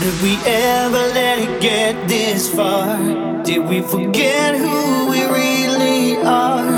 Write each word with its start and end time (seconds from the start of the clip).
did 0.00 0.22
we 0.22 0.34
ever 0.46 1.04
let 1.12 1.38
it 1.38 1.60
get 1.60 2.08
this 2.08 2.48
far? 2.48 2.96
Did 3.44 3.68
we 3.68 3.82
forget 3.82 4.56
who 4.56 5.10
we 5.10 5.22
really 5.24 6.16
are? 6.24 6.69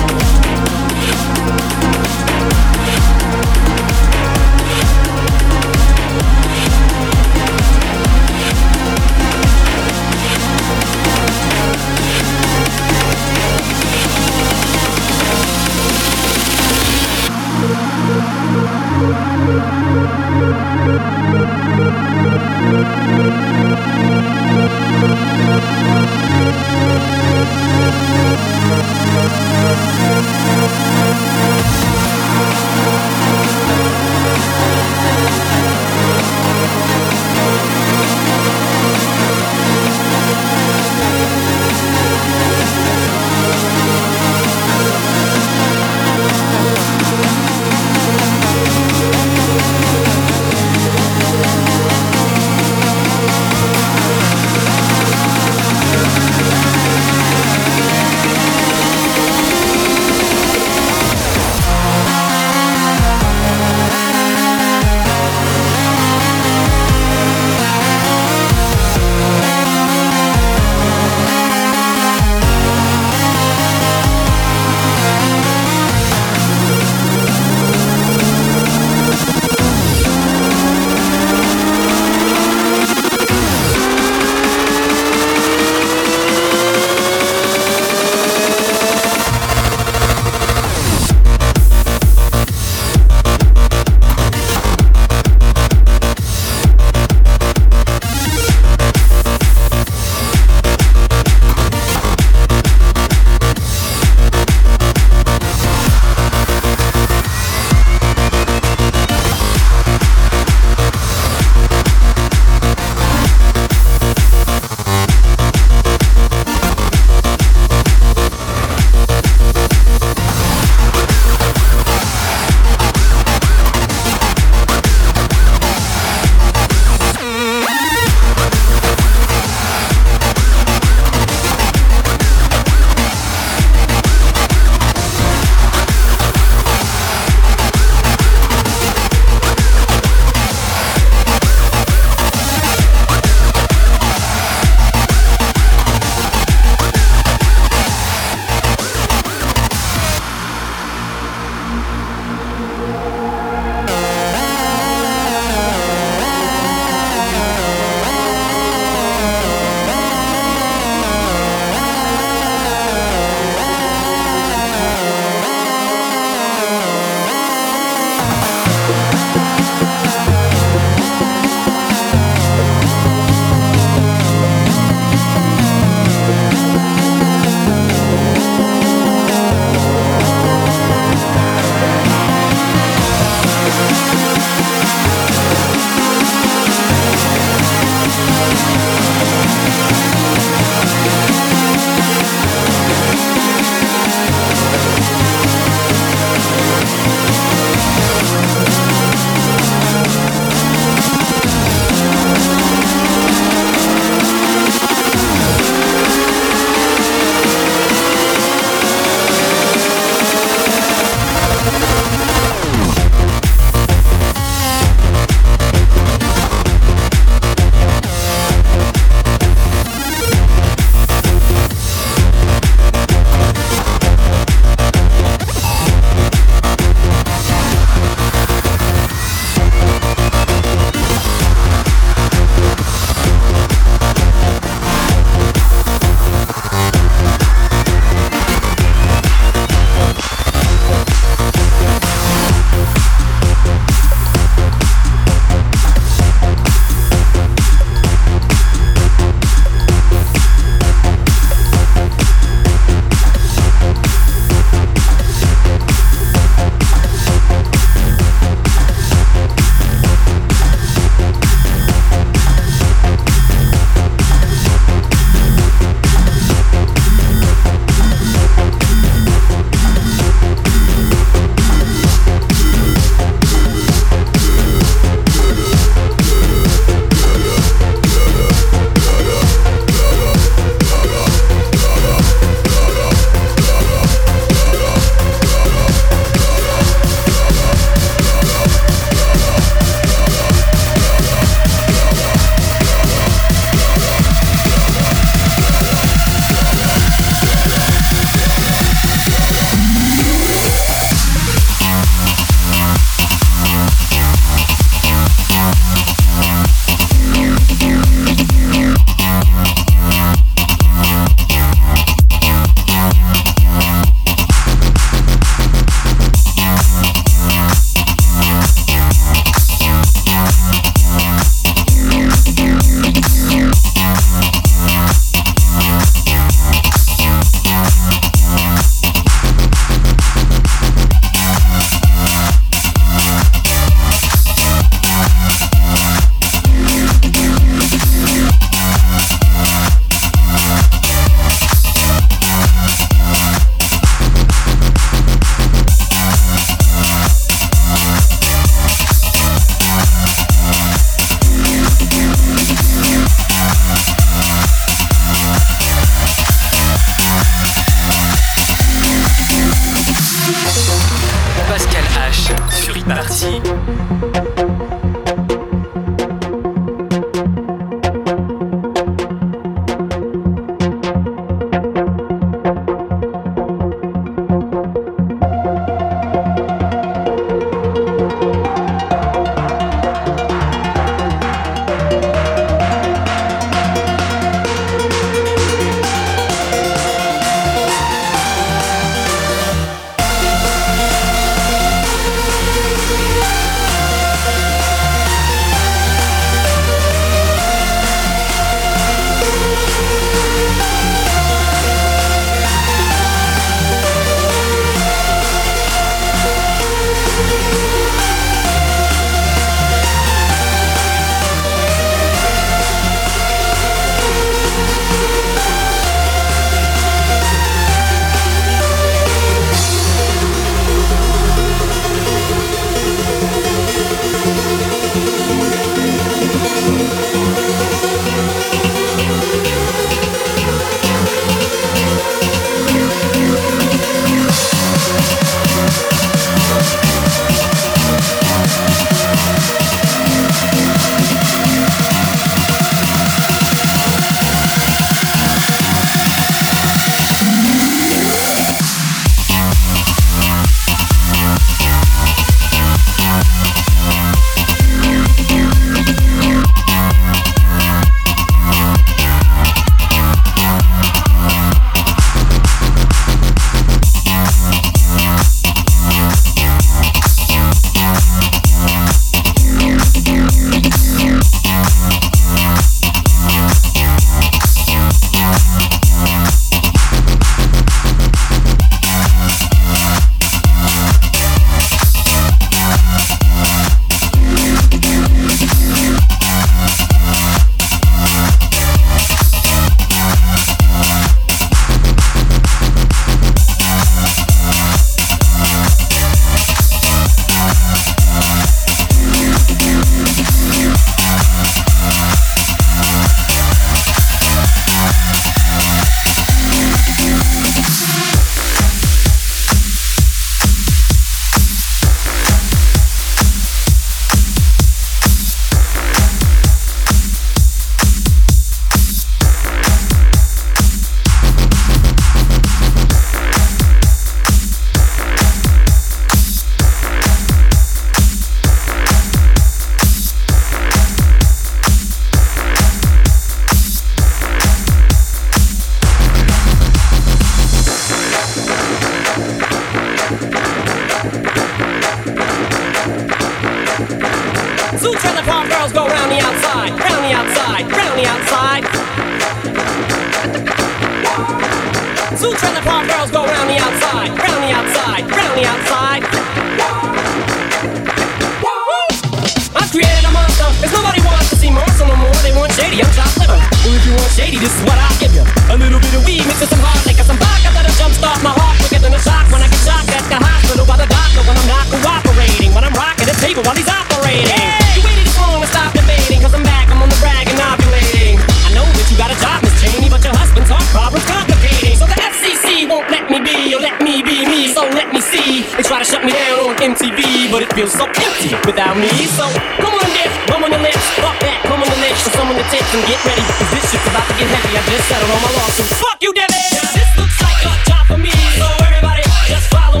and 594.92 595.02
settled 595.08 595.30
all 595.30 595.40
my 595.40 595.52
lawsuits. 595.56 595.92
Fuck 596.00 596.18
you, 596.20 596.32
Debbie! 596.34 596.52
This 596.92 597.10
looks 597.16 597.38
like 597.40 597.60
a 597.64 597.72
job 597.88 598.04
for 598.06 598.18
me, 598.18 598.32
so 598.58 598.66
everybody 598.84 599.22
just 599.48 599.66
follow 599.72 600.00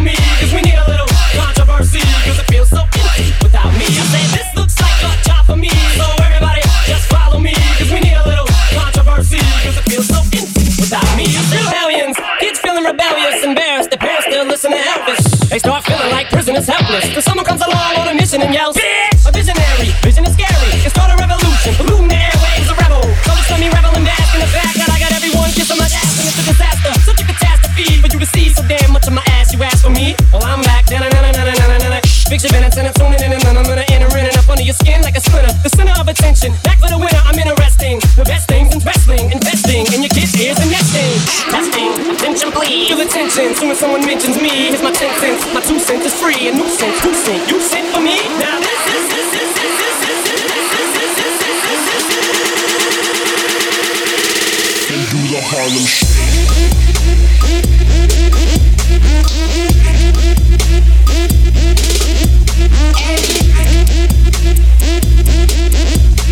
we 0.52 0.60
need 0.60 0.76
a 0.76 0.86
little 0.88 1.08
it 2.38 2.46
feels 2.52 2.68
so 2.70 2.82
empty 2.84 3.32
without 3.42 3.72
me. 3.74 3.86
I 3.88 4.04
this 4.36 4.48
looks 4.54 4.76
like 4.80 5.00
a 5.02 5.12
job 5.24 5.46
for 5.46 5.56
me, 5.56 5.72
so 5.96 6.04
everybody 6.20 6.60
just 6.84 7.08
follow 7.08 7.40
we 7.90 8.00
need 8.00 8.16
a 8.16 8.24
little 8.28 8.46
it 9.78 9.84
feels 9.88 10.08
so 10.08 10.20
empty 10.20 10.68
without 10.76 11.08
me. 11.16 11.26
Kids 12.40 12.58
feeling 12.60 12.84
rebellious, 12.84 13.42
embarrassed, 13.42 13.90
their 13.90 13.98
parents 13.98 14.26
still 14.26 14.44
listen 14.44 14.70
to 14.70 14.76
Elvis. 14.76 15.48
They 15.48 15.58
start 15.58 15.84
feeling 15.84 16.10
like 16.10 16.28
prisoners 16.28 16.66
helpless, 16.66 17.08
till 17.08 17.22
someone 17.22 17.46
comes 17.46 17.62
along 17.62 17.96
on 17.96 18.08
a 18.08 18.14
mission 18.14 18.42
and 18.42 18.52
yells, 18.52 18.76
quitter, 35.34 35.50
the 35.66 35.70
center 35.74 35.94
of 35.98 36.06
attention. 36.06 36.54
Back 36.62 36.78
for 36.78 36.86
the 36.86 36.98
winner, 36.98 37.18
I'm 37.26 37.34
interesting. 37.34 37.98
The 38.14 38.22
best 38.22 38.46
things 38.46 38.70
in 38.70 38.78
wrestling, 38.86 39.32
investing 39.34 39.82
in 39.90 40.06
your 40.06 40.14
kids' 40.14 40.38
ears 40.38 40.58
and 40.62 40.70
nesting. 40.70 41.10
Testing, 41.50 41.90
attention 42.14 42.54
please. 42.54 42.94
Feel 42.94 43.02
attention, 43.02 43.54
soon 43.58 43.74
as 43.74 43.82
someone 43.82 44.06
mentions 44.06 44.38
me. 44.38 44.70
Here's 44.70 44.82
my 44.82 44.94
ten 44.94 45.10
cents, 45.18 45.42
my 45.50 45.60
two 45.60 45.82
cents 45.82 46.06
is 46.06 46.14
free. 46.14 46.46
A 46.46 46.52
new 46.54 46.70
cent, 46.70 46.94
who 47.02 47.10
sent? 47.12 47.50
You 47.50 47.58
sent 47.60 47.90
for 47.90 47.98
me? 48.00 48.14
Now 48.38 48.62
this 48.62 48.82
is, 48.94 49.04
this 49.10 49.30
is, 49.42 49.50
this 49.58 49.74
is, 49.82 50.06
this 50.06 50.70
is, 50.78 50.88
this 50.94 51.18
is, 51.18 51.42
this 51.42 51.58
is, 51.66 51.82
this. 51.90 52.14
And 54.94 55.02
do 55.10 55.18
the 55.34 55.40
Harlem 55.42 55.86
Shake. 55.90 56.14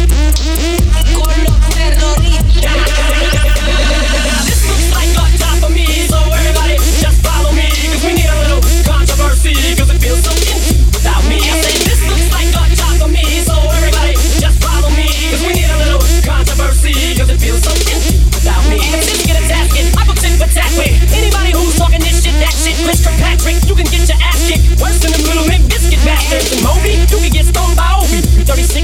thank 0.07 1.01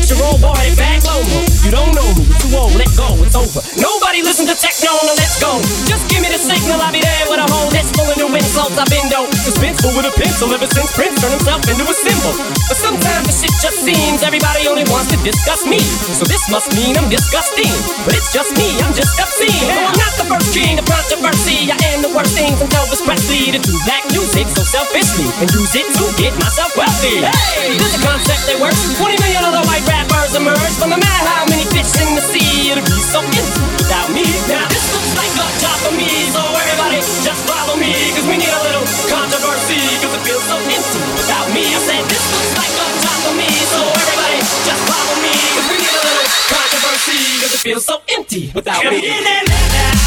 with 0.09 0.19
your 0.19 0.27
old 0.29 0.41
boy 0.41 0.57
over. 0.57 1.41
You 1.65 1.71
don't 1.71 1.93
know 1.93 2.09
me, 2.17 2.25
too 2.41 2.49
old, 2.57 2.73
let 2.81 2.89
go, 2.97 3.13
it's 3.21 3.37
over. 3.37 3.61
Nobody 3.77 4.23
listen 4.25 4.49
to 4.49 4.57
techno, 4.57 4.97
no, 5.05 5.13
let's 5.17 5.37
go. 5.37 5.61
Just 5.85 6.09
give 6.09 6.25
me 6.25 6.33
the 6.33 6.41
signal, 6.41 6.81
I'll 6.81 6.93
be 6.93 7.01
there 7.01 7.27
with 7.29 7.41
a 7.41 7.49
whole 7.49 7.69
list 7.69 7.93
full 7.93 8.09
of 8.09 8.17
new 8.17 8.31
insults. 8.33 8.79
I've 8.79 8.89
been 8.89 9.05
though 9.13 9.29
suspenseful 9.29 9.93
with 9.93 10.09
a 10.09 10.15
pencil 10.17 10.49
ever 10.55 10.69
since 10.69 10.95
Prince 10.97 11.21
turned 11.21 11.37
himself 11.37 11.61
into 11.69 11.85
a 11.85 11.97
symbol. 11.97 12.33
But 12.69 12.79
sometimes 12.79 13.27
the 13.29 13.35
shit 13.37 13.55
just 13.61 13.85
seems 13.85 14.25
everybody 14.25 14.58
disgust 15.29 15.69
me. 15.69 15.77
So 16.17 16.25
this 16.25 16.41
must 16.49 16.73
mean 16.73 16.97
I'm 16.97 17.13
disgusting. 17.13 17.69
But 18.09 18.17
it's 18.17 18.33
just 18.33 18.49
me, 18.57 18.81
I'm 18.81 18.97
just 18.97 19.13
obscene. 19.21 19.53
Yeah. 19.53 19.77
So 19.77 19.81
I'm 19.93 19.99
not 20.01 20.13
the 20.17 20.25
first 20.25 20.57
king 20.57 20.81
of 20.81 20.89
controversy. 20.89 21.69
I 21.69 21.77
am 21.93 22.01
the 22.01 22.09
worst 22.17 22.33
thing 22.33 22.57
from 22.57 22.73
Elvis 22.73 23.05
Presley 23.05 23.53
to 23.53 23.61
do 23.61 23.77
black 23.85 24.09
music 24.09 24.49
so 24.49 24.65
selfishly 24.65 25.29
and 25.45 25.53
use 25.53 25.77
it 25.77 25.85
to 26.01 26.05
get 26.17 26.33
myself 26.41 26.73
wealthy. 26.81 27.21
Hey, 27.21 27.77
this 27.77 27.93
is 27.93 28.01
a 28.01 28.03
concept 28.09 28.49
that 28.49 28.57
works. 28.57 28.81
20 28.97 29.21
million 29.21 29.45
other 29.45 29.61
white 29.69 29.85
rappers 29.85 30.33
emerge, 30.33 30.75
but 30.81 30.89
no 30.89 30.97
matter 30.97 31.25
how 31.29 31.45
many 31.53 31.69
fish 31.69 31.93
in 32.01 32.17
the 32.17 32.25
sea, 32.25 32.73
it'll 32.73 32.89
be 32.89 32.97
so 33.05 33.21
empty 33.21 33.65
without 33.85 34.09
me. 34.09 34.25
Now 34.49 34.65
this 34.73 34.87
looks 34.97 35.13
like 35.13 35.33
a 35.37 35.47
job 35.61 35.77
for 35.85 35.93
me, 35.93 36.09
so 36.33 36.41
everybody 36.41 37.05
just 37.21 37.45
follow 37.45 37.77
me, 37.77 37.93
cause 38.17 38.25
we 38.25 38.41
need 38.41 38.49
a 38.49 38.63
little 38.65 38.87
controversy, 39.13 39.77
cause 40.01 40.17
it 40.17 40.23
feels 40.25 40.45
so 40.49 40.57
empty 40.57 41.01
without 41.21 41.53
me. 41.53 41.69
I 41.69 41.81
said 41.85 42.03
this 42.09 42.25
looks 42.33 42.53
like 42.57 42.73
a 42.81 42.87
job 43.05 43.19
for 43.29 43.35
me, 43.37 43.51
so 43.69 43.81
everybody 43.85 44.18
controversy, 46.49 47.41
cause 47.41 47.55
it 47.55 47.61
feels 47.61 47.85
so 47.85 48.01
empty 48.09 48.51
without 48.55 48.83
me. 48.85 49.98